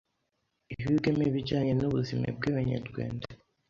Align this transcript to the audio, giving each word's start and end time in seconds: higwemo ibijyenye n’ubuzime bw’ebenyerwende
higwemo 0.77 1.21
ibijyenye 1.29 1.73
n’ubuzime 1.75 2.27
bw’ebenyerwende 2.37 3.27